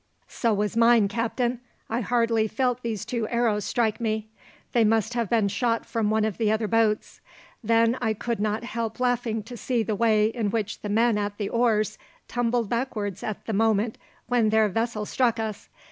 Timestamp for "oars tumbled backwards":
11.49-13.21